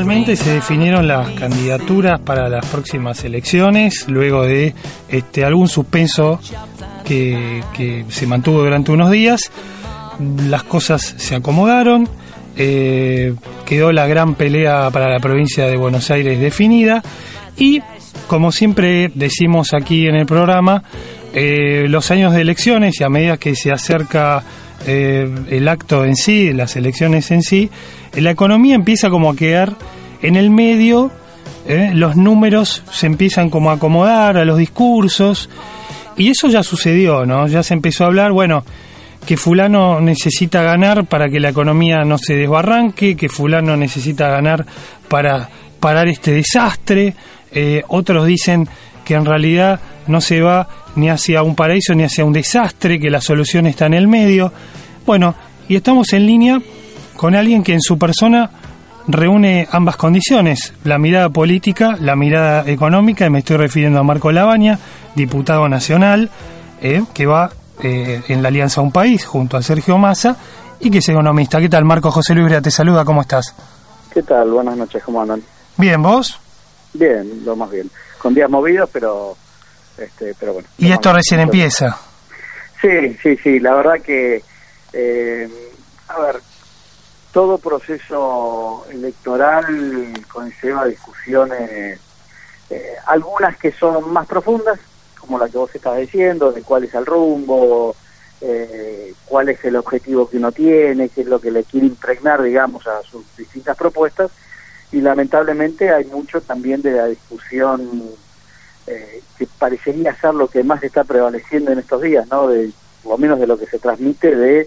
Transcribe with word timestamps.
Finalmente 0.00 0.34
se 0.34 0.54
definieron 0.54 1.06
las 1.06 1.28
candidaturas 1.32 2.20
para 2.20 2.48
las 2.48 2.64
próximas 2.64 3.22
elecciones, 3.22 4.08
luego 4.08 4.44
de 4.44 4.72
este, 5.10 5.44
algún 5.44 5.68
suspenso 5.68 6.40
que, 7.04 7.62
que 7.74 8.06
se 8.08 8.26
mantuvo 8.26 8.62
durante 8.62 8.92
unos 8.92 9.10
días. 9.10 9.52
Las 10.48 10.62
cosas 10.62 11.02
se 11.18 11.34
acomodaron, 11.34 12.08
eh, 12.56 13.34
quedó 13.66 13.92
la 13.92 14.06
gran 14.06 14.36
pelea 14.36 14.88
para 14.90 15.10
la 15.10 15.20
provincia 15.20 15.66
de 15.66 15.76
Buenos 15.76 16.10
Aires 16.10 16.40
definida 16.40 17.02
y, 17.58 17.82
como 18.26 18.52
siempre 18.52 19.12
decimos 19.14 19.74
aquí 19.74 20.06
en 20.06 20.14
el 20.14 20.24
programa, 20.24 20.82
eh, 21.32 21.86
los 21.88 22.10
años 22.10 22.32
de 22.32 22.40
elecciones 22.40 23.00
y 23.00 23.04
a 23.04 23.08
medida 23.08 23.36
que 23.36 23.54
se 23.54 23.70
acerca 23.70 24.42
eh, 24.86 25.32
el 25.48 25.68
acto 25.68 26.04
en 26.04 26.16
sí, 26.16 26.52
las 26.52 26.74
elecciones 26.74 27.30
en 27.30 27.42
sí, 27.42 27.70
la 28.14 28.30
economía 28.30 28.74
empieza 28.74 29.10
como 29.10 29.30
a 29.30 29.36
quedar 29.36 29.76
en 30.22 30.34
el 30.34 30.50
medio, 30.50 31.12
eh, 31.68 31.92
los 31.94 32.16
números 32.16 32.82
se 32.90 33.06
empiezan 33.06 33.48
como 33.48 33.70
a 33.70 33.74
acomodar 33.74 34.38
a 34.38 34.44
los 34.44 34.58
discursos, 34.58 35.48
y 36.16 36.30
eso 36.30 36.48
ya 36.48 36.64
sucedió, 36.64 37.24
¿no? 37.24 37.46
Ya 37.46 37.62
se 37.62 37.74
empezó 37.74 38.04
a 38.04 38.08
hablar, 38.08 38.32
bueno, 38.32 38.64
que 39.24 39.36
fulano 39.36 40.00
necesita 40.00 40.62
ganar 40.62 41.04
para 41.04 41.28
que 41.28 41.38
la 41.38 41.50
economía 41.50 42.04
no 42.04 42.18
se 42.18 42.34
desbarranque, 42.34 43.16
que 43.16 43.28
fulano 43.28 43.76
necesita 43.76 44.28
ganar 44.28 44.66
para 45.08 45.48
parar 45.78 46.08
este 46.08 46.32
desastre, 46.32 47.14
otros 47.88 48.26
dicen 48.26 48.68
que 49.04 49.14
en 49.14 49.24
realidad 49.24 49.80
no 50.06 50.20
se 50.20 50.40
va 50.40 50.68
ni 50.96 51.08
hacia 51.08 51.42
un 51.42 51.54
paraíso 51.54 51.94
ni 51.94 52.04
hacia 52.04 52.24
un 52.24 52.32
desastre, 52.32 52.98
que 52.98 53.10
la 53.10 53.20
solución 53.20 53.66
está 53.66 53.86
en 53.86 53.94
el 53.94 54.08
medio. 54.08 54.52
Bueno, 55.06 55.34
y 55.68 55.76
estamos 55.76 56.12
en 56.12 56.26
línea 56.26 56.60
con 57.16 57.34
alguien 57.34 57.62
que 57.62 57.74
en 57.74 57.80
su 57.80 57.98
persona 57.98 58.50
reúne 59.06 59.68
ambas 59.70 59.96
condiciones, 59.96 60.72
la 60.84 60.98
mirada 60.98 61.28
política, 61.28 61.96
la 62.00 62.16
mirada 62.16 62.68
económica, 62.68 63.26
y 63.26 63.30
me 63.30 63.40
estoy 63.40 63.56
refiriendo 63.56 63.98
a 63.98 64.02
Marco 64.02 64.30
Labaña, 64.32 64.78
diputado 65.14 65.68
nacional, 65.68 66.30
eh, 66.80 67.02
que 67.12 67.26
va 67.26 67.50
eh, 67.82 68.22
en 68.28 68.42
la 68.42 68.48
Alianza 68.48 68.80
Un 68.80 68.92
País 68.92 69.24
junto 69.24 69.56
a 69.56 69.62
Sergio 69.62 69.98
Massa 69.98 70.36
y 70.80 70.90
que 70.90 70.98
es 70.98 71.08
economista. 71.08 71.60
¿Qué 71.60 71.68
tal, 71.68 71.84
Marco 71.84 72.10
José 72.10 72.34
Luis 72.34 72.62
te 72.62 72.70
saluda, 72.70 73.04
¿cómo 73.04 73.20
estás? 73.20 73.54
¿Qué 74.12 74.22
tal? 74.22 74.50
Buenas 74.50 74.76
noches, 74.76 75.02
¿cómo 75.04 75.22
andan? 75.22 75.42
Bien, 75.76 76.02
¿vos? 76.02 76.38
Bien, 76.92 77.44
lo 77.44 77.54
más 77.56 77.70
bien. 77.70 77.90
Con 78.20 78.34
días 78.34 78.50
movidos, 78.50 78.88
pero 78.92 79.36
este, 80.00 80.34
pero 80.38 80.54
bueno. 80.54 80.68
¿Y 80.78 80.90
esto 80.92 81.12
recién 81.12 81.40
empieza? 81.40 81.98
Sí, 82.80 83.16
sí, 83.22 83.36
sí, 83.36 83.60
la 83.60 83.74
verdad 83.74 84.00
que, 84.02 84.42
eh, 84.92 85.48
a 86.08 86.20
ver, 86.20 86.36
todo 87.32 87.58
proceso 87.58 88.86
electoral 88.90 89.66
conlleva 90.32 90.86
discusiones, 90.86 92.00
eh, 92.70 92.94
algunas 93.06 93.56
que 93.58 93.72
son 93.72 94.10
más 94.12 94.26
profundas, 94.26 94.80
como 95.18 95.38
la 95.38 95.48
que 95.48 95.58
vos 95.58 95.74
estás 95.74 95.98
diciendo, 95.98 96.50
de 96.50 96.62
cuál 96.62 96.84
es 96.84 96.94
el 96.94 97.04
rumbo, 97.04 97.94
eh, 98.40 99.12
cuál 99.26 99.50
es 99.50 99.62
el 99.64 99.76
objetivo 99.76 100.28
que 100.28 100.38
uno 100.38 100.50
tiene, 100.50 101.10
qué 101.10 101.20
es 101.20 101.26
lo 101.26 101.40
que 101.40 101.50
le 101.50 101.64
quiere 101.64 101.86
impregnar, 101.86 102.42
digamos, 102.42 102.86
a 102.86 103.02
sus 103.02 103.24
distintas 103.36 103.76
propuestas, 103.76 104.30
y 104.92 105.00
lamentablemente 105.00 105.92
hay 105.92 106.04
mucho 106.06 106.40
también 106.40 106.82
de 106.82 106.92
la 106.92 107.06
discusión 107.06 108.02
eh, 108.86 109.22
que 109.38 109.46
parecería 109.58 110.14
ser 110.16 110.34
lo 110.34 110.48
que 110.48 110.64
más 110.64 110.82
está 110.82 111.04
prevaleciendo 111.04 111.70
en 111.70 111.78
estos 111.78 112.02
días, 112.02 112.26
¿no? 112.28 112.48
De, 112.48 112.70
por 113.02 113.12
lo 113.12 113.18
menos 113.18 113.38
de 113.38 113.46
lo 113.46 113.58
que 113.58 113.66
se 113.66 113.78
transmite 113.78 114.34
de 114.34 114.66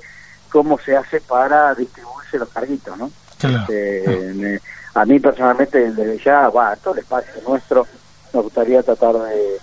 cómo 0.50 0.80
se 0.80 0.96
hace 0.96 1.20
para 1.20 1.74
distribuirse 1.76 2.38
los 2.38 2.50
carguitos, 2.50 2.98
¿no? 2.98 3.12
Este, 3.42 4.62
a 4.94 5.06
mí 5.06 5.20
personalmente 5.20 5.92
desde 5.92 6.24
ya, 6.24 6.50
va, 6.50 6.76
todo 6.78 6.94
el 6.94 7.02
espacio 7.02 7.34
nuestro, 7.46 7.86
me 8.32 8.42
gustaría 8.42 8.82
tratar 8.82 9.16
de, 9.16 9.58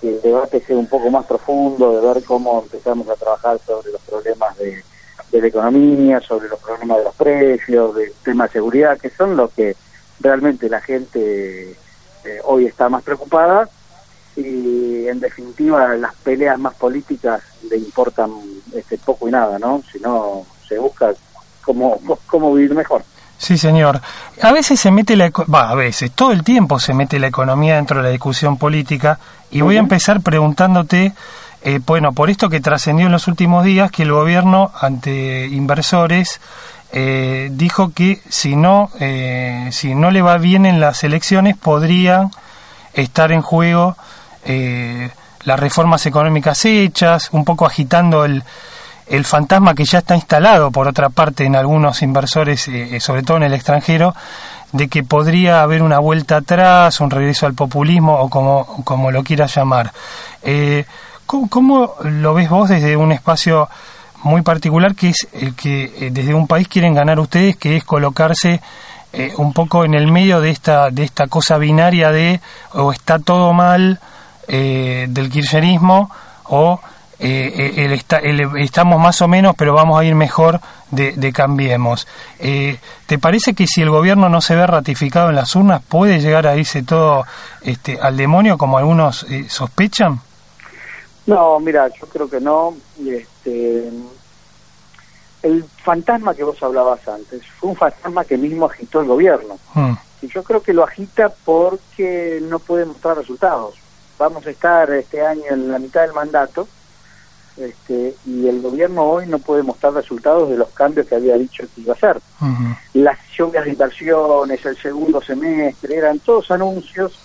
que 0.00 0.16
el 0.16 0.22
debate 0.22 0.60
sea 0.60 0.76
un 0.76 0.86
poco 0.86 1.10
más 1.10 1.26
profundo, 1.26 2.00
de 2.00 2.14
ver 2.14 2.24
cómo 2.24 2.62
empezamos 2.62 3.08
a 3.08 3.16
trabajar 3.16 3.60
sobre 3.66 3.92
los 3.92 4.00
problemas 4.02 4.56
de, 4.56 4.82
de 5.30 5.40
la 5.40 5.46
economía, 5.46 6.20
sobre 6.20 6.48
los 6.48 6.58
problemas 6.60 6.98
de 6.98 7.04
los 7.04 7.14
precios, 7.14 7.94
del 7.94 8.12
tema 8.24 8.46
de 8.46 8.52
seguridad, 8.52 8.98
que 8.98 9.10
son 9.10 9.36
los 9.36 9.50
que 9.52 9.76
realmente 10.20 10.68
la 10.68 10.80
gente 10.80 11.72
eh, 11.72 12.38
hoy 12.44 12.66
está 12.66 12.88
más 12.88 13.02
preocupada 13.02 13.68
y 14.36 15.06
en 15.08 15.20
definitiva 15.20 15.94
las 15.96 16.14
peleas 16.16 16.58
más 16.58 16.74
políticas 16.74 17.42
le 17.68 17.76
importan 17.76 18.30
este, 18.74 18.98
poco 18.98 19.28
y 19.28 19.32
nada, 19.32 19.58
¿no? 19.58 19.82
Si 19.90 19.98
no, 19.98 20.44
se 20.68 20.78
busca 20.78 21.12
cómo, 21.62 22.00
cómo 22.26 22.54
vivir 22.54 22.74
mejor. 22.74 23.02
Sí, 23.38 23.56
señor. 23.56 24.00
A 24.42 24.52
veces 24.52 24.78
se 24.78 24.90
mete 24.90 25.16
la... 25.16 25.30
Va, 25.30 25.70
a 25.70 25.74
veces, 25.74 26.12
todo 26.12 26.32
el 26.32 26.44
tiempo 26.44 26.78
se 26.78 26.92
mete 26.92 27.18
la 27.18 27.28
economía 27.28 27.76
dentro 27.76 27.98
de 27.98 28.02
la 28.04 28.10
discusión 28.10 28.58
política 28.58 29.18
y 29.50 29.62
voy 29.62 29.76
a 29.76 29.80
empezar 29.80 30.20
preguntándote, 30.20 31.14
eh, 31.62 31.80
bueno, 31.86 32.12
por 32.12 32.28
esto 32.28 32.50
que 32.50 32.60
trascendió 32.60 33.06
en 33.06 33.12
los 33.12 33.28
últimos 33.28 33.64
días, 33.64 33.90
que 33.90 34.02
el 34.02 34.12
gobierno 34.12 34.70
ante 34.78 35.46
inversores 35.46 36.38
eh, 36.92 37.48
dijo 37.52 37.92
que 37.92 38.20
si 38.28 38.56
no, 38.56 38.90
eh, 39.00 39.68
si 39.72 39.94
no 39.94 40.10
le 40.10 40.22
va 40.22 40.38
bien 40.38 40.66
en 40.66 40.80
las 40.80 41.04
elecciones 41.04 41.56
podrían 41.56 42.30
estar 42.94 43.32
en 43.32 43.42
juego 43.42 43.96
eh, 44.44 45.10
las 45.44 45.60
reformas 45.60 46.04
económicas 46.06 46.64
hechas, 46.64 47.28
un 47.32 47.44
poco 47.44 47.66
agitando 47.66 48.24
el, 48.24 48.42
el 49.10 49.24
fantasma 49.24 49.74
que 49.74 49.84
ya 49.84 49.98
está 49.98 50.14
instalado, 50.14 50.70
por 50.70 50.86
otra 50.86 51.08
parte, 51.10 51.44
en 51.44 51.56
algunos 51.56 52.00
inversores, 52.02 52.68
eh, 52.68 52.96
eh, 52.96 53.00
sobre 53.00 53.24
todo 53.24 53.38
en 53.38 53.42
el 53.42 53.54
extranjero, 53.54 54.14
de 54.72 54.88
que 54.88 55.02
podría 55.02 55.62
haber 55.62 55.82
una 55.82 55.98
vuelta 55.98 56.36
atrás, 56.36 57.00
un 57.00 57.10
regreso 57.10 57.46
al 57.46 57.54
populismo 57.54 58.14
o 58.20 58.30
como, 58.30 58.84
como 58.84 59.10
lo 59.10 59.24
quieras 59.24 59.54
llamar. 59.54 59.92
Eh, 60.42 60.84
¿cómo, 61.26 61.94
lo 62.04 62.34
ves 62.34 62.48
vos 62.48 62.68
desde 62.68 62.96
un 62.96 63.10
espacio 63.10 63.68
muy 64.22 64.42
particular 64.42 64.94
que 64.94 65.10
es 65.10 65.28
el 65.32 65.54
que 65.54 66.10
desde 66.12 66.34
un 66.34 66.46
país 66.46 66.68
quieren 66.68 66.94
ganar 66.94 67.18
ustedes, 67.18 67.56
que 67.56 67.76
es 67.76 67.84
colocarse 67.84 68.60
un 69.38 69.52
poco 69.52 69.84
en 69.84 69.94
el 69.94 70.06
medio 70.06 70.40
de 70.40 70.50
esta, 70.50 70.90
de 70.90 71.02
esta 71.02 71.26
cosa 71.26 71.58
binaria 71.58 72.12
de 72.12 72.40
o 72.74 72.92
está 72.92 73.18
todo 73.18 73.52
mal 73.52 73.98
eh, 74.52 75.06
del 75.08 75.30
kirchnerismo 75.30 76.10
o 76.46 76.80
eh, 77.20 77.72
el, 77.76 78.60
estamos 78.60 78.98
más 78.98 79.22
o 79.22 79.28
menos, 79.28 79.54
pero 79.56 79.74
vamos 79.74 80.00
a 80.00 80.04
ir 80.04 80.16
mejor 80.16 80.58
de, 80.90 81.32
Cambiemos. 81.32 82.08
Eh, 82.40 82.78
¿Te 83.06 83.16
parece 83.20 83.54
que 83.54 83.68
si 83.68 83.80
el 83.80 83.90
gobierno 83.90 84.28
no 84.28 84.40
se 84.40 84.56
ve 84.56 84.66
ratificado 84.66 85.28
en 85.28 85.36
las 85.36 85.54
urnas, 85.54 85.82
puede 85.88 86.18
llegar 86.18 86.48
a 86.48 86.56
irse 86.56 86.82
todo 86.82 87.24
este, 87.62 87.96
al 88.00 88.16
demonio, 88.16 88.58
como 88.58 88.76
algunos 88.76 89.24
sospechan? 89.46 90.20
No, 91.26 91.60
mira, 91.60 91.86
yo 91.88 92.08
creo 92.08 92.28
que 92.28 92.40
no. 92.40 92.74
Este, 92.98 93.78
el 93.78 93.79
fantasma 95.82 96.34
que 96.34 96.44
vos 96.44 96.62
hablabas 96.62 97.06
antes 97.08 97.42
fue 97.58 97.70
un 97.70 97.76
fantasma 97.76 98.24
que 98.24 98.36
mismo 98.36 98.66
agitó 98.66 99.00
el 99.00 99.06
gobierno. 99.06 99.58
Mm. 99.74 99.94
Y 100.22 100.28
yo 100.28 100.42
creo 100.42 100.62
que 100.62 100.74
lo 100.74 100.84
agita 100.84 101.32
porque 101.44 102.40
no 102.42 102.58
puede 102.58 102.84
mostrar 102.84 103.16
resultados 103.16 103.74
vamos 104.20 104.46
a 104.46 104.50
estar 104.50 104.90
este 104.90 105.26
año 105.26 105.44
en 105.48 105.72
la 105.72 105.78
mitad 105.78 106.02
del 106.02 106.12
mandato 106.12 106.68
este, 107.56 108.14
y 108.26 108.46
el 108.46 108.60
gobierno 108.60 109.02
hoy 109.02 109.26
no 109.26 109.38
puede 109.38 109.62
mostrar 109.62 109.94
resultados 109.94 110.50
de 110.50 110.58
los 110.58 110.68
cambios 110.70 111.06
que 111.06 111.14
había 111.14 111.36
dicho 111.36 111.64
que 111.74 111.80
iba 111.80 111.94
a 111.94 111.96
hacer. 111.96 112.20
Las 112.94 113.18
lluvias 113.36 113.64
de 113.64 113.70
inversiones, 113.70 114.64
el 114.64 114.76
segundo 114.76 115.20
semestre, 115.20 115.96
eran 115.96 116.18
todos 116.20 116.50
anuncios 116.50 117.18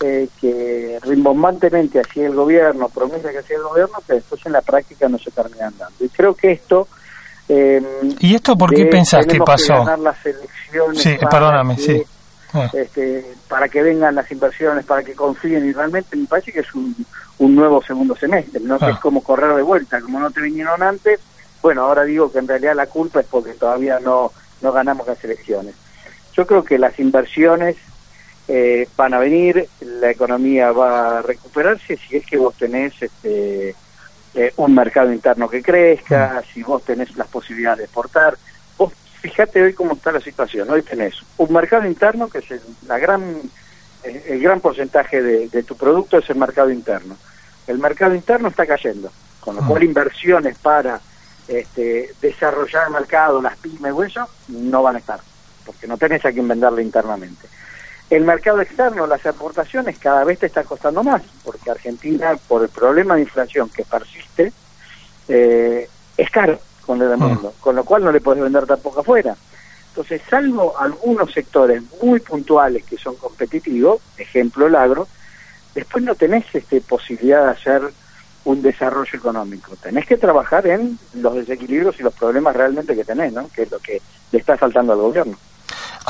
eh, 0.00 0.28
que 0.40 0.98
rimbombantemente 1.02 2.00
hacía 2.00 2.26
el 2.26 2.34
gobierno, 2.34 2.88
promesas 2.88 3.32
que 3.32 3.38
hacía 3.38 3.56
el 3.56 3.64
gobierno, 3.64 3.98
que 4.06 4.14
después 4.14 4.44
en 4.46 4.52
la 4.52 4.62
práctica 4.62 5.08
no 5.08 5.18
se 5.18 5.32
terminan 5.32 5.74
dando. 5.76 6.04
Y 6.04 6.08
creo 6.08 6.34
que 6.34 6.52
esto... 6.52 6.86
Eh, 7.48 7.82
¿Y 8.20 8.34
esto 8.34 8.56
por 8.56 8.74
qué 8.74 8.84
pensás 8.86 9.26
que 9.26 9.38
pasó? 9.38 9.74
ganar 9.84 9.98
las 10.00 10.26
elecciones 10.26 11.02
sí, 11.02 11.16
perdóname, 11.30 11.76
sí 11.78 12.04
Ah. 12.54 12.70
este, 12.72 13.26
para 13.46 13.68
que 13.68 13.82
vengan 13.82 14.14
las 14.14 14.30
inversiones, 14.32 14.86
para 14.86 15.02
que 15.02 15.12
confíen 15.12 15.68
y 15.68 15.72
realmente 15.72 16.16
me 16.16 16.26
parece 16.26 16.50
que 16.50 16.60
es 16.60 16.74
un, 16.74 16.96
un 17.38 17.54
nuevo 17.54 17.82
segundo 17.82 18.16
semestre, 18.16 18.60
no 18.60 18.78
ah. 18.80 18.90
es 18.90 18.98
como 19.00 19.22
correr 19.22 19.54
de 19.54 19.62
vuelta, 19.62 20.00
como 20.00 20.18
no 20.18 20.30
te 20.30 20.40
vinieron 20.40 20.82
antes, 20.82 21.20
bueno, 21.60 21.82
ahora 21.82 22.04
digo 22.04 22.32
que 22.32 22.38
en 22.38 22.48
realidad 22.48 22.74
la 22.74 22.86
culpa 22.86 23.20
es 23.20 23.26
porque 23.26 23.52
todavía 23.52 24.00
no, 24.00 24.32
no 24.62 24.72
ganamos 24.72 25.06
las 25.06 25.22
elecciones. 25.24 25.74
Yo 26.32 26.46
creo 26.46 26.64
que 26.64 26.78
las 26.78 26.98
inversiones 26.98 27.76
eh, 28.46 28.88
van 28.96 29.12
a 29.12 29.18
venir, 29.18 29.68
la 29.80 30.10
economía 30.10 30.72
va 30.72 31.18
a 31.18 31.22
recuperarse 31.22 31.98
si 31.98 32.16
es 32.16 32.24
que 32.24 32.38
vos 32.38 32.54
tenés 32.54 32.94
este, 33.02 33.74
eh, 34.38 34.52
un 34.56 34.72
mercado 34.72 35.12
interno 35.12 35.48
que 35.48 35.62
crezca, 35.62 36.40
mm. 36.40 36.52
si 36.54 36.62
vos 36.62 36.84
tenés 36.84 37.16
las 37.16 37.26
posibilidades 37.26 37.78
de 37.78 37.84
exportar, 37.84 38.38
fíjate 39.20 39.60
hoy 39.60 39.74
cómo 39.74 39.94
está 39.94 40.12
la 40.12 40.20
situación. 40.20 40.70
Hoy 40.70 40.82
tenés 40.82 41.14
un 41.38 41.52
mercado 41.52 41.86
interno 41.86 42.28
que 42.28 42.38
es 42.38 42.50
el, 42.52 42.60
la 42.86 42.98
gran, 42.98 43.42
el, 44.04 44.40
gran 44.40 44.60
porcentaje 44.60 45.20
de, 45.20 45.62
tu 45.64 45.76
producto 45.76 46.18
es 46.18 46.30
el 46.30 46.36
mercado 46.36 46.70
interno. 46.70 47.16
El 47.66 47.78
mercado 47.78 48.14
interno 48.14 48.48
está 48.48 48.64
cayendo, 48.64 49.10
con 49.40 49.56
lo 49.56 49.66
cual 49.66 49.82
ah. 49.82 49.86
inversiones 49.86 50.56
para 50.58 51.00
este, 51.48 52.14
desarrollar 52.20 52.86
el 52.86 52.92
mercado, 52.92 53.42
las 53.42 53.56
pymes 53.56 53.92
o 53.92 54.04
eso, 54.04 54.28
no 54.46 54.84
van 54.84 54.96
a 54.96 55.00
estar. 55.00 55.20
porque 55.66 55.88
no 55.88 55.98
tenés 55.98 56.24
a 56.24 56.30
quien 56.30 56.46
venderle 56.46 56.82
internamente. 56.82 57.48
El 58.10 58.24
mercado 58.24 58.60
externo, 58.60 59.06
las 59.06 59.24
exportaciones, 59.26 59.98
cada 59.98 60.24
vez 60.24 60.38
te 60.38 60.46
está 60.46 60.64
costando 60.64 61.02
más, 61.04 61.22
porque 61.44 61.70
Argentina, 61.70 62.36
por 62.48 62.62
el 62.62 62.70
problema 62.70 63.16
de 63.16 63.22
inflación 63.22 63.68
que 63.68 63.84
persiste, 63.84 64.52
eh, 65.28 65.88
es 66.16 66.30
caro 66.30 66.58
con 66.86 67.02
el 67.02 67.16
mundo, 67.18 67.52
con 67.60 67.76
lo 67.76 67.84
cual 67.84 68.04
no 68.04 68.10
le 68.10 68.20
puedes 68.20 68.42
vender 68.42 68.66
tampoco 68.66 69.00
afuera. 69.00 69.36
Entonces, 69.90 70.22
salvo 70.30 70.78
algunos 70.78 71.32
sectores 71.32 71.82
muy 72.02 72.20
puntuales 72.20 72.84
que 72.84 72.96
son 72.96 73.16
competitivos, 73.16 74.00
ejemplo 74.16 74.66
el 74.66 74.74
agro, 74.74 75.06
después 75.74 76.02
no 76.02 76.14
tenés 76.14 76.46
este, 76.54 76.80
posibilidad 76.80 77.44
de 77.44 77.50
hacer 77.50 77.82
un 78.44 78.62
desarrollo 78.62 79.10
económico. 79.12 79.76
Tenés 79.76 80.06
que 80.06 80.16
trabajar 80.16 80.66
en 80.66 80.98
los 81.14 81.34
desequilibrios 81.34 82.00
y 82.00 82.02
los 82.02 82.14
problemas 82.14 82.56
realmente 82.56 82.94
que 82.94 83.04
tenés, 83.04 83.32
¿no? 83.32 83.48
que 83.48 83.62
es 83.62 83.70
lo 83.70 83.78
que 83.78 84.00
le 84.32 84.38
está 84.38 84.56
faltando 84.56 84.94
al 84.94 85.00
gobierno. 85.00 85.36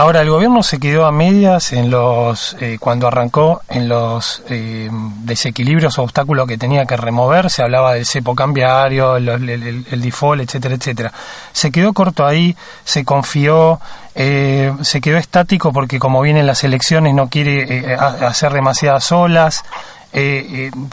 Ahora, 0.00 0.22
el 0.22 0.30
gobierno 0.30 0.62
se 0.62 0.78
quedó 0.78 1.06
a 1.06 1.10
medias 1.10 1.72
en 1.72 1.90
los 1.90 2.56
eh, 2.60 2.76
cuando 2.78 3.08
arrancó 3.08 3.62
en 3.68 3.88
los 3.88 4.44
eh, 4.48 4.88
desequilibrios 5.24 5.98
o 5.98 6.04
obstáculos 6.04 6.46
que 6.46 6.56
tenía 6.56 6.86
que 6.86 6.96
remover. 6.96 7.50
Se 7.50 7.62
hablaba 7.62 7.94
del 7.94 8.06
cepo 8.06 8.36
cambiario, 8.36 9.16
el, 9.16 10.00
default, 10.00 10.42
etcétera, 10.42 10.76
etcétera. 10.76 11.12
Se 11.50 11.72
quedó 11.72 11.92
corto 11.94 12.24
ahí, 12.24 12.54
se 12.84 13.04
confió, 13.04 13.80
eh, 14.14 14.72
se 14.82 15.00
quedó 15.00 15.16
estático 15.16 15.72
porque 15.72 15.98
como 15.98 16.22
vienen 16.22 16.46
las 16.46 16.62
elecciones 16.62 17.12
no 17.12 17.28
quiere 17.28 17.96
hacer 17.96 18.52
demasiadas 18.52 19.10
olas. 19.10 19.64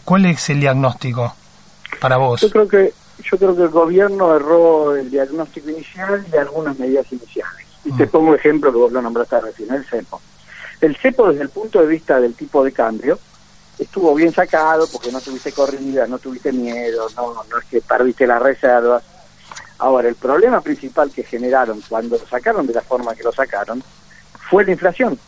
¿Cuál 0.04 0.26
es 0.26 0.50
el 0.50 0.62
diagnóstico 0.62 1.36
para 2.02 2.18
vos? 2.18 2.42
Yo 2.42 2.50
creo 2.50 2.68
que 2.68 2.92
yo 3.24 3.38
creo 3.38 3.56
que 3.56 3.62
el 3.62 3.70
gobierno 3.70 4.36
erró 4.36 4.96
el 4.96 5.12
diagnóstico 5.12 5.70
inicial 5.70 6.26
y 6.34 6.38
algunas 6.38 6.80
medidas 6.80 7.06
iniciales. 7.12 7.65
Y 7.86 7.92
te 7.94 8.08
pongo 8.08 8.34
ejemplo 8.34 8.72
que 8.72 8.78
vos 8.78 8.92
lo 8.92 9.02
nombraste 9.02 9.40
recién, 9.40 9.72
el 9.74 9.86
cepo. 9.86 10.20
El 10.82 10.98
cepo 10.98 11.30
desde 11.30 11.44
el 11.44 11.50
punto 11.50 11.80
de 11.80 11.88
vista 11.88 12.20
del 12.20 12.34
tipo 12.34 12.64
de 12.64 12.72
cambio 12.72 13.20
estuvo 13.78 14.14
bien 14.16 14.34
sacado 14.34 14.88
porque 14.88 15.12
no 15.12 15.22
tuviste 15.22 15.52
corrida, 15.52 16.08
no 16.08 16.18
tuviste 16.18 16.52
miedo, 16.52 17.08
no, 17.16 17.44
no 17.50 17.60
es 17.60 17.66
que 17.66 17.82
perdiste 17.82 18.26
las 18.26 18.42
reservas. 18.42 19.04
Ahora, 19.78 20.08
el 20.08 20.16
problema 20.16 20.62
principal 20.62 21.12
que 21.12 21.24
generaron 21.24 21.82
cuando 21.88 22.18
lo 22.18 22.26
sacaron 22.28 22.66
de 22.66 22.74
la 22.74 22.82
forma 22.82 23.14
que 23.14 23.24
lo 23.24 23.32
sacaron 23.32 23.84
fue 24.50 24.66
la 24.66 24.72
inflación. 24.72 25.20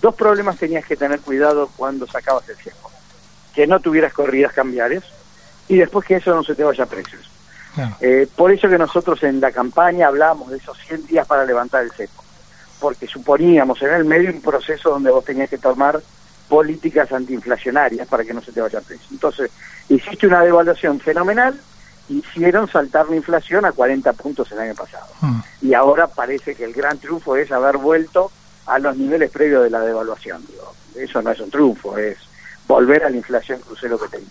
Dos 0.00 0.14
problemas 0.14 0.58
tenías 0.58 0.84
que 0.84 0.96
tener 0.96 1.20
cuidado 1.20 1.70
cuando 1.76 2.06
sacabas 2.06 2.48
el 2.48 2.56
cepo. 2.56 2.90
Que 3.54 3.66
no 3.66 3.80
tuvieras 3.80 4.12
corridas 4.12 4.52
cambiarias 4.52 5.04
y 5.66 5.76
después 5.76 6.06
que 6.06 6.16
eso 6.16 6.34
no 6.34 6.44
se 6.44 6.54
te 6.54 6.62
vaya 6.62 6.84
a 6.84 6.86
precios. 6.86 7.28
Eh, 8.00 8.28
por 8.34 8.52
eso 8.52 8.68
que 8.68 8.78
nosotros 8.78 9.22
en 9.22 9.40
la 9.40 9.52
campaña 9.52 10.08
hablamos 10.08 10.50
de 10.50 10.58
esos 10.58 10.78
100 10.78 11.06
días 11.06 11.26
para 11.26 11.44
levantar 11.44 11.82
el 11.82 11.92
cepo, 11.92 12.24
porque 12.80 13.06
suponíamos 13.06 13.80
en 13.82 13.92
el 13.94 14.04
medio 14.04 14.30
un 14.30 14.40
proceso 14.40 14.90
donde 14.90 15.10
vos 15.10 15.24
tenías 15.24 15.50
que 15.50 15.58
tomar 15.58 16.00
políticas 16.48 17.12
antiinflacionarias 17.12 18.08
para 18.08 18.24
que 18.24 18.34
no 18.34 18.40
se 18.40 18.52
te 18.52 18.60
vaya 18.60 18.80
precio. 18.80 19.06
Entonces, 19.10 19.50
hiciste 19.88 20.26
una 20.26 20.42
devaluación 20.42 20.98
fenomenal, 20.98 21.60
hicieron 22.08 22.68
saltar 22.68 23.08
la 23.08 23.16
inflación 23.16 23.64
a 23.64 23.72
40 23.72 24.12
puntos 24.14 24.50
el 24.52 24.60
año 24.60 24.74
pasado. 24.74 25.06
Hmm. 25.20 25.40
Y 25.60 25.74
ahora 25.74 26.06
parece 26.06 26.54
que 26.54 26.64
el 26.64 26.72
gran 26.72 26.98
triunfo 26.98 27.36
es 27.36 27.52
haber 27.52 27.76
vuelto 27.76 28.30
a 28.66 28.78
los 28.78 28.96
niveles 28.96 29.30
previos 29.30 29.64
de 29.64 29.70
la 29.70 29.80
devaluación. 29.80 30.42
eso 30.96 31.22
no 31.22 31.30
es 31.30 31.40
un 31.40 31.50
triunfo, 31.50 31.96
es 31.96 32.18
volver 32.66 33.04
a 33.04 33.10
la 33.10 33.16
inflación 33.16 33.60
crucero 33.60 33.98
que 33.98 34.08
tenía. 34.08 34.28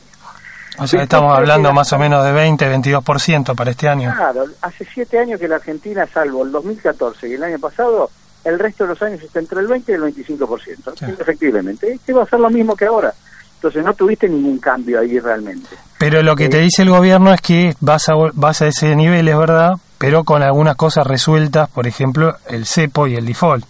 O 0.80 0.88
sea, 0.88 1.04
estamos 1.04 1.36
hablando 1.36 1.74
más 1.74 1.92
o 1.94 2.00
menos 2.00 2.24
de 2.24 2.32
20, 2.32 2.78
22% 2.78 3.56
para 3.56 3.72
este 3.72 3.88
año. 3.88 4.14
Claro, 4.16 4.46
hace 4.62 4.86
siete 4.94 5.20
años 5.20 5.40
que 5.40 5.48
la 5.48 5.56
Argentina, 5.56 6.08
salvo 6.12 6.44
el 6.44 6.52
2014 6.52 7.30
y 7.30 7.34
el 7.34 7.44
año 7.44 7.60
pasado, 7.60 8.10
el 8.44 8.60
resto 8.60 8.84
de 8.84 8.90
los 8.90 9.02
años 9.02 9.22
está 9.22 9.40
entre 9.40 9.60
el 9.60 9.68
20 9.68 9.92
y 9.92 9.96
el 9.96 10.02
25%. 10.02 11.20
Efectivamente, 11.20 11.94
este 11.94 12.14
va 12.14 12.24
a 12.24 12.28
ser 12.28 12.40
lo 12.40 12.50
mismo 12.50 12.76
que 12.76 12.86
ahora. 12.86 13.14
Entonces 13.56 13.84
no 13.84 13.94
tuviste 13.94 14.30
ningún 14.30 14.60
cambio 14.60 15.00
ahí 15.00 15.20
realmente. 15.20 15.70
Pero 15.98 16.22
lo 16.22 16.36
que 16.36 16.48
te 16.48 16.60
eh, 16.60 16.62
dice 16.62 16.84
el 16.84 16.92
gobierno 16.92 17.34
es 17.34 17.42
que 17.42 17.76
vas 17.80 18.08
a, 18.10 18.14
vas 18.34 18.62
a 18.62 18.68
ese 18.68 18.96
nivel, 18.96 19.28
es 19.28 19.38
verdad, 19.38 19.74
pero 19.98 20.24
con 20.24 20.44
algunas 20.44 20.76
cosas 20.76 21.08
resueltas, 21.08 21.68
por 21.70 21.88
ejemplo, 21.88 22.36
el 22.48 22.68
cepo 22.68 23.08
y 23.08 23.16
el 23.16 23.26
default. 23.26 23.66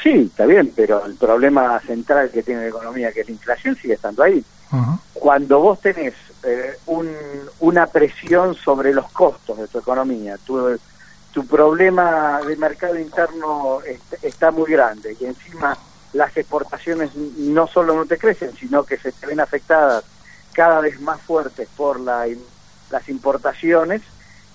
Sí, 0.00 0.28
está 0.30 0.46
bien, 0.46 0.72
pero 0.74 1.04
el 1.04 1.14
problema 1.16 1.78
central 1.80 2.30
que 2.30 2.42
tiene 2.42 2.62
la 2.62 2.68
economía, 2.68 3.12
que 3.12 3.20
es 3.20 3.26
la 3.26 3.32
inflación, 3.32 3.76
sigue 3.76 3.94
estando 3.94 4.22
ahí. 4.22 4.42
Cuando 5.20 5.60
vos 5.60 5.78
tenés 5.80 6.14
eh, 6.44 6.78
una 7.60 7.86
presión 7.88 8.54
sobre 8.54 8.94
los 8.94 9.12
costos 9.12 9.58
de 9.58 9.68
tu 9.68 9.78
economía, 9.78 10.38
tu, 10.38 10.78
tu 11.30 11.46
problema 11.46 12.40
de 12.40 12.56
mercado 12.56 12.98
interno 12.98 13.80
está 14.22 14.50
muy 14.50 14.72
grande 14.72 15.14
y 15.20 15.26
encima 15.26 15.76
las 16.14 16.34
exportaciones 16.38 17.14
no 17.14 17.66
solo 17.66 17.94
no 17.94 18.06
te 18.06 18.16
crecen, 18.16 18.56
sino 18.56 18.82
que 18.84 18.96
se 18.96 19.12
te 19.12 19.26
ven 19.26 19.40
afectadas 19.40 20.04
cada 20.54 20.80
vez 20.80 20.98
más 21.02 21.20
fuertes 21.20 21.68
por 21.76 22.00
la, 22.00 22.26
las 22.90 23.08
importaciones 23.10 24.00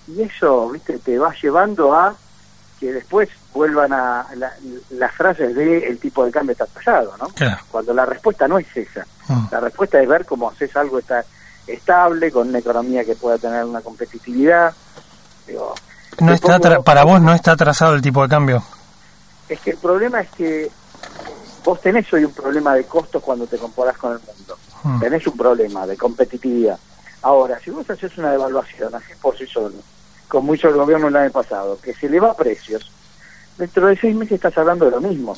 y 0.08 0.22
eso, 0.22 0.70
viste, 0.70 0.98
te 0.98 1.16
va 1.16 1.32
llevando 1.40 1.94
a 1.94 2.16
que 2.78 2.92
después 2.92 3.28
vuelvan 3.54 3.92
a 3.92 4.26
las 4.90 5.14
frases 5.14 5.54
de 5.54 5.88
el 5.88 5.98
tipo 5.98 6.24
de 6.24 6.30
cambio 6.30 6.52
está 6.52 6.66
tallado, 6.66 7.14
¿no? 7.18 7.28
Cuando 7.70 7.94
la 7.94 8.04
respuesta 8.04 8.46
no 8.46 8.58
es 8.58 8.76
esa. 8.76 9.06
Mm. 9.28 9.46
La 9.50 9.60
respuesta 9.60 10.00
es 10.00 10.08
ver 10.08 10.26
cómo 10.26 10.50
haces 10.50 10.76
algo 10.76 10.98
está 10.98 11.24
estable, 11.66 12.30
con 12.30 12.48
una 12.48 12.58
economía 12.58 13.04
que 13.04 13.16
pueda 13.16 13.38
tener 13.38 13.64
una 13.64 13.80
competitividad. 13.80 14.74
no 16.20 16.32
está 16.32 16.82
para 16.82 17.04
vos 17.04 17.20
no 17.20 17.34
está 17.34 17.52
atrasado 17.52 17.94
el 17.94 18.02
tipo 18.02 18.22
de 18.22 18.28
cambio. 18.28 18.62
Es 19.48 19.60
que 19.60 19.70
el 19.70 19.78
problema 19.78 20.20
es 20.20 20.30
que 20.30 20.70
vos 21.64 21.80
tenés 21.80 22.12
hoy 22.12 22.24
un 22.24 22.32
problema 22.32 22.74
de 22.74 22.84
costos 22.84 23.22
cuando 23.22 23.46
te 23.46 23.56
comparás 23.58 23.96
con 23.96 24.12
el 24.12 24.20
mundo. 24.20 24.58
Mm. 24.82 25.00
Tenés 25.00 25.26
un 25.26 25.36
problema 25.36 25.86
de 25.86 25.96
competitividad. 25.96 26.78
Ahora, 27.22 27.58
si 27.58 27.70
vos 27.70 27.88
haces 27.88 28.16
una 28.18 28.30
devaluación 28.30 28.94
así 28.94 29.12
por 29.20 29.36
sí 29.36 29.46
solo, 29.46 29.74
como 30.28 30.54
hizo 30.54 30.68
el 30.68 30.74
gobierno 30.74 31.08
el 31.08 31.16
año 31.16 31.30
pasado, 31.30 31.78
que 31.80 31.94
se 31.94 32.06
eleva 32.06 32.34
precios, 32.34 32.90
dentro 33.58 33.86
de 33.86 33.96
seis 33.96 34.14
meses 34.14 34.34
estás 34.34 34.56
hablando 34.58 34.84
de 34.86 34.90
lo 34.92 35.00
mismo. 35.00 35.36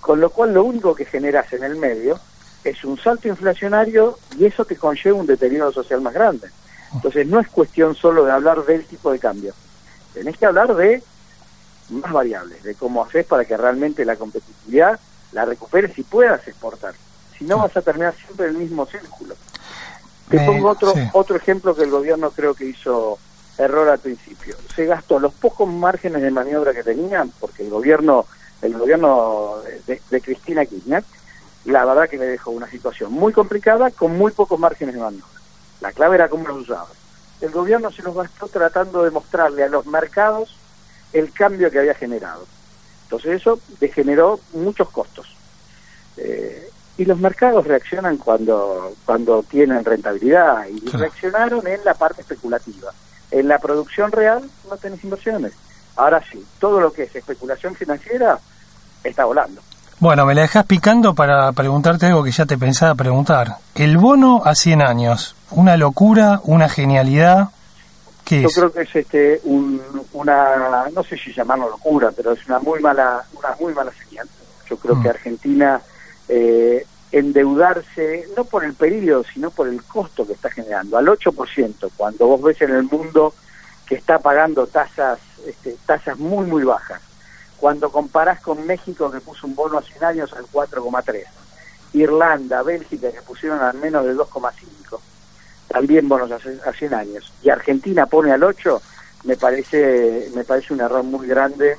Con 0.00 0.20
lo 0.20 0.30
cual 0.30 0.54
lo 0.54 0.64
único 0.64 0.94
que 0.94 1.04
generas 1.04 1.52
en 1.52 1.64
el 1.64 1.76
medio 1.76 2.18
es 2.64 2.84
un 2.84 2.98
salto 2.98 3.28
inflacionario 3.28 4.18
y 4.38 4.46
eso 4.46 4.64
te 4.64 4.76
conlleva 4.76 5.18
un 5.18 5.26
deterioro 5.26 5.72
social 5.72 6.00
más 6.00 6.14
grande. 6.14 6.48
Entonces 6.94 7.26
no 7.26 7.38
es 7.40 7.48
cuestión 7.48 7.94
solo 7.94 8.24
de 8.24 8.32
hablar 8.32 8.64
del 8.64 8.84
tipo 8.84 9.12
de 9.12 9.18
cambio, 9.18 9.54
tenés 10.12 10.36
que 10.36 10.46
hablar 10.46 10.74
de 10.74 11.02
más 11.90 12.12
variables, 12.12 12.62
de 12.62 12.74
cómo 12.74 13.04
haces 13.04 13.26
para 13.26 13.44
que 13.44 13.56
realmente 13.56 14.04
la 14.04 14.16
competitividad 14.16 14.98
la 15.32 15.44
recuperes 15.44 15.96
y 15.98 16.02
puedas 16.02 16.46
exportar. 16.48 16.94
Si 17.38 17.44
no 17.44 17.58
vas 17.58 17.76
a 17.76 17.82
terminar 17.82 18.14
siempre 18.14 18.46
en 18.46 18.56
el 18.56 18.62
mismo 18.62 18.86
círculo. 18.86 19.34
Te 20.28 20.38
pongo 20.46 20.68
otro, 20.68 20.92
otro 21.12 21.36
ejemplo 21.36 21.74
que 21.74 21.82
el 21.82 21.90
gobierno 21.90 22.30
creo 22.30 22.54
que 22.54 22.66
hizo 22.66 23.18
error 23.60 23.88
al 23.88 23.98
principio. 23.98 24.56
Se 24.74 24.86
gastó 24.86 25.18
los 25.18 25.32
pocos 25.34 25.68
márgenes 25.68 26.22
de 26.22 26.30
maniobra 26.30 26.72
que 26.72 26.82
tenían, 26.82 27.30
porque 27.38 27.62
el 27.62 27.70
gobierno, 27.70 28.26
el 28.62 28.76
gobierno 28.76 29.56
de, 29.86 30.20
Cristina 30.20 30.64
Kirchner, 30.64 31.04
la 31.66 31.84
verdad 31.84 32.08
que 32.08 32.16
le 32.16 32.26
dejó 32.26 32.50
una 32.50 32.68
situación 32.68 33.12
muy 33.12 33.32
complicada 33.32 33.90
con 33.90 34.16
muy 34.16 34.32
pocos 34.32 34.58
márgenes 34.58 34.94
de 34.94 35.00
maniobra. 35.00 35.40
La 35.80 35.92
clave 35.92 36.16
era 36.16 36.28
cómo 36.28 36.48
los 36.48 36.62
usaba. 36.62 36.88
El 37.40 37.50
gobierno 37.50 37.90
se 37.90 38.02
los 38.02 38.14
gastó 38.14 38.48
tratando 38.48 39.02
de 39.02 39.10
mostrarle 39.10 39.62
a 39.62 39.68
los 39.68 39.86
mercados 39.86 40.56
el 41.12 41.32
cambio 41.32 41.70
que 41.70 41.78
había 41.78 41.94
generado. 41.94 42.46
Entonces 43.04 43.40
eso 43.40 43.58
degeneró 43.78 44.40
muchos 44.52 44.88
costos. 44.90 45.36
Eh, 46.16 46.70
y 46.98 47.04
los 47.06 47.18
mercados 47.18 47.66
reaccionan 47.66 48.18
cuando, 48.18 48.94
cuando 49.06 49.42
tienen 49.42 49.84
rentabilidad 49.84 50.66
y 50.68 50.86
reaccionaron 50.90 51.66
en 51.66 51.82
la 51.84 51.94
parte 51.94 52.20
especulativa. 52.20 52.92
En 53.30 53.48
la 53.48 53.58
producción 53.58 54.12
real 54.12 54.48
no 54.68 54.76
tenés 54.76 55.02
inversiones. 55.04 55.52
Ahora 55.96 56.22
sí, 56.30 56.44
todo 56.58 56.80
lo 56.80 56.92
que 56.92 57.04
es 57.04 57.14
especulación 57.14 57.74
financiera 57.74 58.38
está 59.04 59.24
volando. 59.24 59.60
Bueno, 59.98 60.24
me 60.24 60.34
la 60.34 60.42
dejas 60.42 60.64
picando 60.64 61.14
para 61.14 61.52
preguntarte 61.52 62.06
algo 62.06 62.24
que 62.24 62.32
ya 62.32 62.46
te 62.46 62.56
pensaba 62.56 62.94
preguntar. 62.94 63.56
El 63.74 63.98
bono 63.98 64.40
a 64.44 64.54
100 64.54 64.80
años, 64.80 65.36
¿una 65.50 65.76
locura, 65.76 66.40
una 66.44 66.70
genialidad? 66.70 67.50
¿Qué 68.24 68.40
Yo 68.40 68.48
creo 68.48 68.72
que 68.72 68.82
es 68.82 68.96
este 68.96 69.42
una, 69.44 70.88
no 70.94 71.02
sé 71.02 71.18
si 71.18 71.32
llamarlo 71.32 71.68
locura, 71.68 72.10
pero 72.16 72.32
es 72.32 72.46
una 72.46 72.58
muy 72.60 72.80
mala, 72.80 73.22
una 73.34 73.48
muy 73.60 73.74
mala 73.74 73.92
señal. 73.92 74.26
Yo 74.70 74.78
creo 74.78 74.96
mm. 74.96 75.02
que 75.02 75.08
Argentina 75.10 75.80
eh, 76.28 76.86
endeudarse, 77.12 78.28
no 78.36 78.44
por 78.44 78.64
el 78.64 78.74
periodo, 78.74 79.24
sino 79.24 79.50
por 79.50 79.68
el 79.68 79.82
costo 79.82 80.26
que 80.26 80.34
está 80.34 80.50
generando, 80.50 80.96
al 80.96 81.06
8%, 81.06 81.90
cuando 81.96 82.26
vos 82.26 82.42
ves 82.42 82.62
en 82.62 82.70
el 82.70 82.84
mundo 82.84 83.34
que 83.86 83.96
está 83.96 84.20
pagando 84.20 84.66
tasas, 84.66 85.18
este, 85.46 85.76
tasas 85.86 86.18
muy, 86.18 86.46
muy 86.46 86.62
bajas. 86.62 87.00
Cuando 87.56 87.90
comparás 87.90 88.40
con 88.40 88.64
México, 88.66 89.10
que 89.10 89.20
puso 89.20 89.46
un 89.46 89.54
bono 89.54 89.78
a 89.78 89.82
100 89.82 90.04
años 90.04 90.32
al 90.32 90.44
4,3, 90.46 91.24
Irlanda, 91.94 92.62
Bélgica, 92.62 93.10
que 93.10 93.22
pusieron 93.22 93.60
al 93.60 93.76
menos 93.78 94.04
de 94.04 94.14
2,5, 94.14 94.98
también 95.68 96.08
bonos 96.08 96.30
a 96.30 96.72
100 96.72 96.94
años, 96.94 97.32
y 97.42 97.50
Argentina 97.50 98.06
pone 98.06 98.30
al 98.30 98.44
8, 98.44 98.80
me 99.24 99.36
parece, 99.36 100.30
me 100.34 100.44
parece 100.44 100.72
un 100.72 100.80
error 100.80 101.02
muy 101.02 101.26
grande 101.26 101.76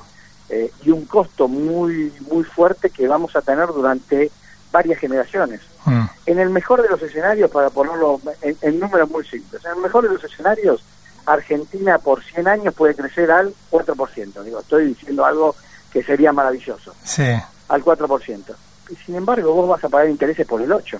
eh, 0.48 0.70
y 0.84 0.90
un 0.90 1.06
costo 1.06 1.48
muy, 1.48 2.12
muy 2.30 2.44
fuerte 2.44 2.90
que 2.90 3.08
vamos 3.08 3.34
a 3.34 3.42
tener 3.42 3.68
durante 3.68 4.30
varias 4.72 4.98
generaciones. 4.98 5.60
Mm. 5.84 6.04
En 6.26 6.38
el 6.38 6.50
mejor 6.50 6.82
de 6.82 6.88
los 6.88 7.00
escenarios, 7.02 7.50
para 7.50 7.70
ponerlo 7.70 8.20
en, 8.40 8.80
números 8.80 9.10
muy 9.10 9.24
simples, 9.24 9.64
en 9.64 9.72
el 9.72 9.76
mejor 9.76 10.08
de 10.08 10.14
los 10.14 10.24
escenarios, 10.24 10.82
Argentina 11.26 11.98
por 11.98 12.24
100 12.24 12.48
años 12.48 12.74
puede 12.74 12.94
crecer 12.94 13.30
al 13.30 13.54
4%. 13.70 14.42
Digo, 14.42 14.60
estoy 14.60 14.86
diciendo 14.86 15.24
algo 15.24 15.54
que 15.92 16.02
sería 16.02 16.32
maravilloso. 16.32 16.94
Sí. 17.04 17.30
Al 17.68 17.84
4%. 17.84 18.54
Y 18.90 18.96
sin 18.96 19.14
embargo, 19.14 19.52
vos 19.52 19.68
vas 19.68 19.84
a 19.84 19.88
pagar 19.88 20.08
intereses 20.08 20.46
por 20.46 20.60
el 20.60 20.70
8%. 20.70 20.98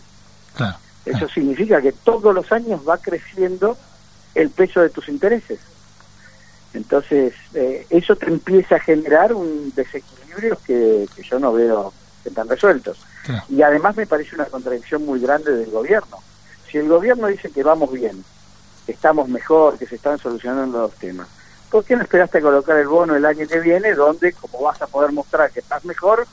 Claro. 0.55 0.77
Eso 1.05 1.29
significa 1.29 1.81
que 1.83 1.91
todos 1.91 2.33
los 2.33 2.53
años 2.53 2.81
va 2.89 2.99
creciendo 2.99 3.77
el 4.35 4.51
peso 4.51 4.81
de 4.81 4.91
tus 4.91 5.09
intereses. 5.09 5.59
Entonces, 6.75 7.35
eh, 7.55 7.87
eso 7.91 8.17
te 8.17 8.27
empieza 8.27 8.77
a 8.77 8.81
generar 8.81 9.35
un 9.35 9.73
desequilibrio 9.75 10.59
que, 10.65 11.07
yo 11.23 11.39
no 11.39 11.53
veo 11.53 11.93
que 12.23 12.31
están 12.31 12.49
resueltos. 12.49 12.99
Y 13.49 13.63
además 13.63 13.97
me 13.97 14.07
parece 14.07 14.35
una 14.35 14.47
contradicción 14.47 15.05
muy 15.05 15.21
grande 15.21 15.53
del 15.53 15.71
gobierno. 15.71 16.19
Si 16.71 16.79
el 16.79 16.89
gobierno 16.89 17.29
dice 17.29 17.51
que 17.51 17.63
vamos 17.63 17.93
bien, 17.93 18.25
que 18.87 18.93
estamos 18.93 19.29
mejor, 19.29 19.79
que 19.79 19.87
se 19.87 19.97
están 19.97 20.19
solucionando 20.19 20.81
los 20.81 20.95
temas, 20.95 21.29
¿por 21.71 21.85
qué 21.85 21.97
no 21.97 22.03
esperaste 22.03 22.39
a 22.39 22.43
colocar 22.43 22.77
el 22.77 22.89
bono 22.89 23.15
el 23.15 23.25
año 23.25 23.47
que 23.47 23.61
viene, 23.61 23.95
donde, 23.95 24.33
como 24.33 24.63
vas 24.63 24.81
a 24.83 24.87
poder 24.87 25.13
mostrar 25.13 25.51
que 25.51 25.61
estás 25.61 25.85
mejor, 25.85 26.27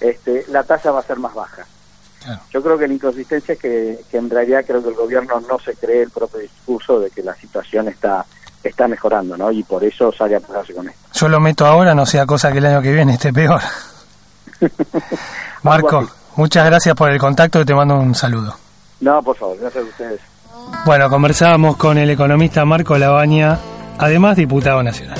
este, 0.00 0.44
la 0.48 0.62
tasa 0.64 0.90
va 0.90 1.00
a 1.00 1.04
ser 1.04 1.18
más 1.18 1.34
baja? 1.34 1.66
Yo 2.50 2.60
creo 2.60 2.76
que 2.76 2.88
la 2.88 2.94
inconsistencia 2.94 3.54
es 3.54 3.60
que, 3.60 4.00
que 4.10 4.16
en 4.16 4.28
realidad 4.28 4.64
creo 4.66 4.82
que 4.82 4.88
el 4.88 4.96
gobierno 4.96 5.40
no 5.48 5.60
se 5.60 5.74
cree 5.76 6.02
el 6.02 6.10
propio 6.10 6.40
discurso 6.40 6.98
de 6.98 7.10
que 7.10 7.22
la 7.22 7.36
situación 7.36 7.86
está 7.86 8.26
está 8.68 8.88
mejorando, 8.88 9.36
¿no? 9.36 9.50
Y 9.50 9.62
por 9.62 9.82
eso 9.84 10.12
sale 10.12 10.36
a 10.36 10.40
pasarse 10.40 10.74
con 10.74 10.88
esto. 10.88 11.00
Yo 11.12 11.28
lo 11.28 11.40
meto 11.40 11.66
ahora, 11.66 11.94
no 11.94 12.04
sea 12.04 12.26
cosa 12.26 12.52
que 12.52 12.58
el 12.58 12.66
año 12.66 12.82
que 12.82 12.92
viene 12.92 13.14
esté 13.14 13.32
peor. 13.32 13.60
Marco, 15.62 16.08
muchas 16.36 16.66
gracias 16.66 16.94
por 16.94 17.10
el 17.10 17.18
contacto 17.18 17.60
y 17.60 17.64
te 17.64 17.74
mando 17.74 17.96
un 17.96 18.14
saludo. 18.14 18.54
No, 19.00 19.22
por 19.22 19.36
favor, 19.36 19.58
gracias 19.58 19.84
a 19.84 19.88
ustedes. 19.88 20.20
Bueno, 20.84 21.08
conversábamos 21.08 21.76
con 21.76 21.98
el 21.98 22.10
economista 22.10 22.64
Marco 22.64 22.96
Labaña, 22.96 23.58
además 23.98 24.36
diputado 24.36 24.82
nacional. 24.82 25.18